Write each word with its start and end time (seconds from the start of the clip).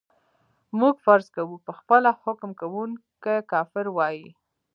موږ 0.79 0.95
فرض 1.05 1.27
کوو 1.35 1.55
چې 1.65 1.71
خپله 1.79 2.09
حکم 2.23 2.51
کوونکی 2.61 3.35
کافر 3.51 3.85
وای. 3.91 4.19